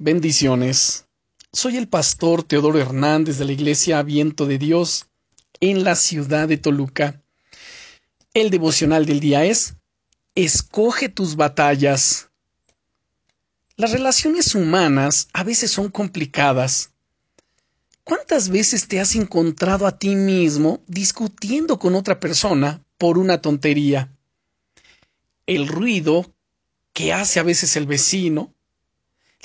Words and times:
Bendiciones. 0.00 1.06
Soy 1.52 1.76
el 1.76 1.86
pastor 1.86 2.42
Teodoro 2.42 2.80
Hernández 2.80 3.38
de 3.38 3.44
la 3.44 3.52
Iglesia 3.52 4.02
Viento 4.02 4.44
de 4.44 4.58
Dios 4.58 5.06
en 5.60 5.84
la 5.84 5.94
ciudad 5.94 6.48
de 6.48 6.56
Toluca. 6.56 7.22
El 8.34 8.50
devocional 8.50 9.06
del 9.06 9.20
día 9.20 9.44
es 9.44 9.76
Escoge 10.34 11.08
tus 11.08 11.36
batallas. 11.36 12.28
Las 13.76 13.92
relaciones 13.92 14.56
humanas 14.56 15.28
a 15.32 15.44
veces 15.44 15.70
son 15.70 15.90
complicadas. 15.90 16.90
¿Cuántas 18.02 18.48
veces 18.48 18.88
te 18.88 18.98
has 18.98 19.14
encontrado 19.14 19.86
a 19.86 19.96
ti 19.96 20.16
mismo 20.16 20.82
discutiendo 20.88 21.78
con 21.78 21.94
otra 21.94 22.18
persona 22.18 22.84
por 22.98 23.16
una 23.16 23.40
tontería? 23.40 24.12
El 25.46 25.68
ruido 25.68 26.34
que 26.92 27.12
hace 27.12 27.38
a 27.38 27.44
veces 27.44 27.76
el 27.76 27.86
vecino, 27.86 28.53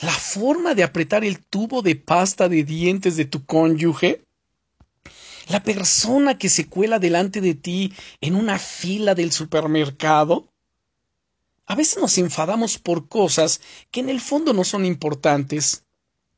la 0.01 0.13
forma 0.13 0.75
de 0.75 0.83
apretar 0.83 1.23
el 1.25 1.43
tubo 1.43 1.81
de 1.81 1.95
pasta 1.95 2.47
de 2.47 2.63
dientes 2.63 3.17
de 3.17 3.25
tu 3.25 3.45
cónyuge, 3.45 4.23
la 5.47 5.63
persona 5.63 6.37
que 6.37 6.49
se 6.49 6.67
cuela 6.67 6.99
delante 6.99 7.41
de 7.41 7.55
ti 7.55 7.93
en 8.21 8.35
una 8.35 8.59
fila 8.59 9.15
del 9.15 9.31
supermercado. 9.31 10.47
A 11.65 11.75
veces 11.75 11.97
nos 11.99 12.17
enfadamos 12.17 12.77
por 12.77 13.09
cosas 13.09 13.61
que 13.91 13.99
en 13.99 14.09
el 14.09 14.21
fondo 14.21 14.53
no 14.53 14.63
son 14.63 14.85
importantes 14.85 15.83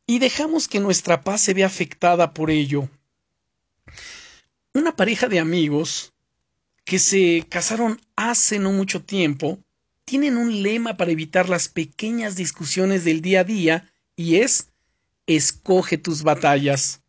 y 0.07 0.19
dejamos 0.19 0.67
que 0.67 0.79
nuestra 0.79 1.23
paz 1.23 1.41
se 1.41 1.53
vea 1.53 1.67
afectada 1.67 2.33
por 2.33 2.49
ello. 2.49 2.89
Una 4.73 4.95
pareja 4.95 5.27
de 5.27 5.39
amigos 5.39 6.13
que 6.85 6.99
se 6.99 7.45
casaron 7.49 8.01
hace 8.15 8.59
no 8.59 8.71
mucho 8.71 9.03
tiempo 9.03 9.59
tienen 10.11 10.35
un 10.35 10.61
lema 10.61 10.97
para 10.97 11.13
evitar 11.13 11.47
las 11.47 11.69
pequeñas 11.69 12.35
discusiones 12.35 13.05
del 13.05 13.21
día 13.21 13.39
a 13.39 13.43
día 13.45 13.93
y 14.17 14.35
es 14.41 14.67
escoge 15.25 15.97
tus 15.97 16.23
batallas. 16.23 17.01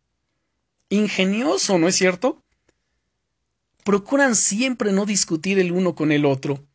Ingenioso, 0.87 1.77
¿no 1.77 1.89
es 1.89 1.97
cierto? 1.97 2.41
Procuran 3.83 4.37
siempre 4.37 4.93
no 4.93 5.05
discutir 5.05 5.59
el 5.59 5.73
uno 5.73 5.95
con 5.95 6.13
el 6.13 6.23
otro 6.23 6.65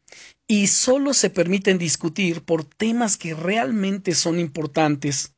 y 0.46 0.66
solo 0.66 1.14
se 1.14 1.30
permiten 1.30 1.78
discutir 1.78 2.42
por 2.42 2.62
temas 2.62 3.16
que 3.16 3.32
realmente 3.32 4.14
son 4.14 4.38
importantes. 4.38 5.32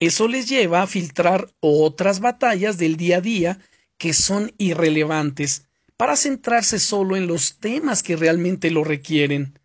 Eso 0.00 0.26
les 0.26 0.48
lleva 0.48 0.82
a 0.82 0.88
filtrar 0.88 1.48
otras 1.60 2.18
batallas 2.18 2.76
del 2.76 2.96
día 2.96 3.18
a 3.18 3.20
día 3.20 3.60
que 3.98 4.12
son 4.12 4.52
irrelevantes 4.58 5.68
para 5.96 6.16
centrarse 6.16 6.80
solo 6.80 7.16
en 7.16 7.28
los 7.28 7.58
temas 7.60 8.02
que 8.02 8.16
realmente 8.16 8.72
lo 8.72 8.82
requieren. 8.82 9.56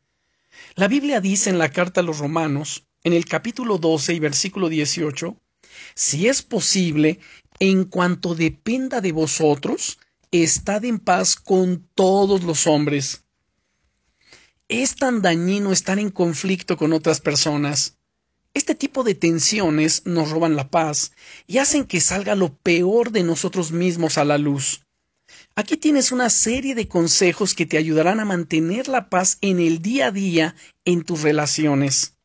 La 0.75 0.87
Biblia 0.87 1.21
dice 1.21 1.51
en 1.51 1.59
la 1.59 1.69
carta 1.69 2.01
a 2.01 2.03
los 2.03 2.17
Romanos, 2.17 2.87
en 3.03 3.13
el 3.13 3.25
capítulo 3.25 3.77
12 3.77 4.15
y 4.15 4.19
versículo 4.19 4.69
18, 4.69 5.37
si 5.93 6.27
es 6.27 6.41
posible, 6.41 7.19
en 7.59 7.83
cuanto 7.83 8.33
dependa 8.33 8.99
de 8.99 9.11
vosotros, 9.11 9.99
estad 10.31 10.83
en 10.85 10.97
paz 10.97 11.35
con 11.35 11.87
todos 11.93 12.43
los 12.43 12.65
hombres. 12.65 13.23
Es 14.67 14.95
tan 14.95 15.21
dañino 15.21 15.71
estar 15.71 15.99
en 15.99 16.09
conflicto 16.09 16.75
con 16.75 16.91
otras 16.93 17.21
personas. 17.21 17.97
Este 18.55 18.73
tipo 18.73 19.03
de 19.03 19.13
tensiones 19.13 20.01
nos 20.05 20.31
roban 20.31 20.55
la 20.55 20.71
paz 20.71 21.11
y 21.45 21.59
hacen 21.59 21.85
que 21.85 22.01
salga 22.01 22.33
lo 22.33 22.55
peor 22.57 23.11
de 23.11 23.21
nosotros 23.21 23.71
mismos 23.71 24.17
a 24.17 24.25
la 24.25 24.39
luz. 24.39 24.82
Aquí 25.55 25.77
tienes 25.77 26.11
una 26.11 26.29
serie 26.29 26.75
de 26.75 26.87
consejos 26.87 27.53
que 27.53 27.65
te 27.65 27.77
ayudarán 27.77 28.19
a 28.19 28.25
mantener 28.25 28.87
la 28.87 29.09
paz 29.09 29.37
en 29.41 29.59
el 29.59 29.81
día 29.81 30.07
a 30.07 30.11
día 30.11 30.55
en 30.85 31.03
tus 31.03 31.21
relaciones. 31.21 32.15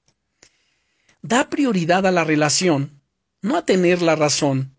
Da 1.23 1.51
prioridad 1.51 2.07
a 2.07 2.11
la 2.11 2.25
relación, 2.25 3.03
no 3.43 3.57
a 3.57 3.65
tener 3.65 4.03
la 4.03 4.17
razón. 4.17 4.77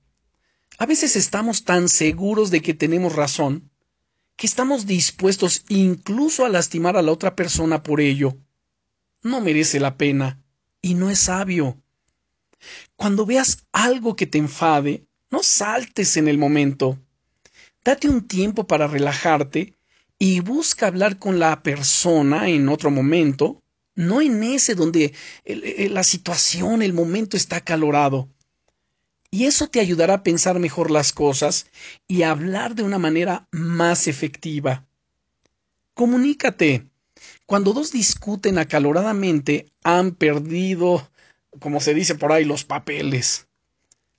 A 0.78 0.86
veces 0.86 1.16
estamos 1.16 1.64
tan 1.64 1.90
seguros 1.90 2.52
de 2.52 2.62
que 2.62 2.74
tenemos 2.74 3.14
razón 3.16 3.70
que 4.40 4.48
estamos 4.48 4.86
dispuestos 4.86 5.66
incluso 5.68 6.46
a 6.46 6.50
lastimar 6.50 6.96
a 6.96 7.02
la 7.02 7.12
otra 7.12 7.36
persona 7.36 7.84
por 7.84 8.00
ello. 8.00 8.38
No 9.22 9.42
merece 9.42 9.82
la 9.82 9.98
pena 9.98 10.42
y 10.82 10.94
no 10.94 11.10
es 11.10 11.20
sabio. 11.20 11.78
Cuando 12.96 13.26
veas 13.26 13.66
algo 13.74 14.16
que 14.16 14.28
te 14.28 14.38
enfade, 14.38 15.06
no 15.30 15.44
saltes 15.44 16.16
en 16.16 16.30
el 16.30 16.38
momento. 16.38 16.98
Date 17.84 18.10
un 18.10 18.28
tiempo 18.28 18.68
para 18.68 18.88
relajarte 18.88 19.76
y 20.18 20.42
busca 20.42 20.88
hablar 20.88 21.18
con 21.18 21.40
la 21.40 21.64
persona 21.64 22.50
en 22.50 22.70
otro 22.70 22.92
momento, 22.92 23.64
no 23.96 24.22
en 24.22 24.44
ese 24.44 24.76
donde 24.76 25.14
la 25.46 26.04
situación, 26.04 26.82
el 26.82 26.94
momento 26.94 27.38
está 27.38 27.58
acalorado. 27.58 28.30
Y 29.32 29.46
eso 29.46 29.68
te 29.68 29.80
ayudará 29.80 30.16
a 30.16 30.24
pensar 30.24 30.60
mejor 30.60 30.90
las 30.90 31.14
cosas 31.14 31.68
y 32.08 32.24
a 32.24 32.32
hablar 32.32 32.76
de 32.76 32.84
una 32.84 32.98
manera 32.98 33.48
más 33.52 34.08
efectiva. 34.08 34.88
Comunícate. 35.94 36.88
Cuando 37.46 37.74
dos 37.74 37.92
discuten 37.92 38.58
acaloradamente, 38.58 39.68
han 39.84 40.16
perdido, 40.16 41.12
como 41.60 41.82
se 41.82 41.94
dice 41.94 42.16
por 42.16 42.32
ahí, 42.32 42.46
los 42.46 42.64
papeles. 42.64 43.49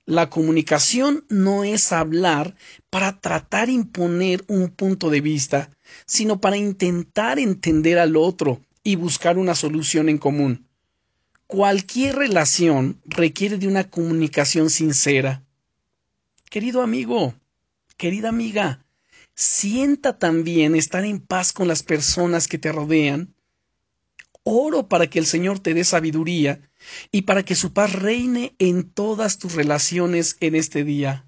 La 0.05 0.29
comunicación 0.29 1.25
no 1.29 1.63
es 1.63 1.91
hablar 1.91 2.55
para 2.89 3.19
tratar 3.19 3.69
imponer 3.69 4.43
un 4.47 4.69
punto 4.69 5.09
de 5.09 5.21
vista, 5.21 5.69
sino 6.05 6.41
para 6.41 6.57
intentar 6.57 7.37
entender 7.39 7.99
al 7.99 8.15
otro 8.15 8.61
y 8.83 8.95
buscar 8.95 9.37
una 9.37 9.55
solución 9.55 10.09
en 10.09 10.17
común. 10.17 10.67
Cualquier 11.45 12.15
relación 12.15 13.01
requiere 13.05 13.57
de 13.57 13.67
una 13.67 13.89
comunicación 13.89 14.69
sincera. 14.69 15.43
Querido 16.49 16.81
amigo, 16.81 17.35
querida 17.97 18.29
amiga, 18.29 18.85
sienta 19.35 20.17
también 20.17 20.75
estar 20.75 21.05
en 21.05 21.19
paz 21.19 21.53
con 21.53 21.67
las 21.67 21.83
personas 21.83 22.47
que 22.47 22.57
te 22.57 22.71
rodean. 22.71 23.35
Oro 24.43 24.87
para 24.87 25.07
que 25.07 25.19
el 25.19 25.25
Señor 25.25 25.59
te 25.59 25.73
dé 25.73 25.83
sabiduría 25.83 26.61
y 27.11 27.23
para 27.23 27.43
que 27.43 27.55
su 27.55 27.73
paz 27.73 27.93
reine 27.93 28.55
en 28.59 28.89
todas 28.89 29.37
tus 29.37 29.53
relaciones 29.53 30.37
en 30.39 30.55
este 30.55 30.83
día. 30.83 31.25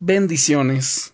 Bendiciones. 0.00 1.13